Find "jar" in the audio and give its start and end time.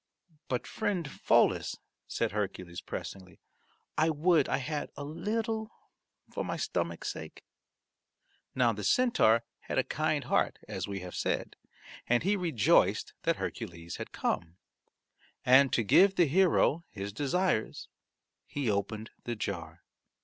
19.35-19.83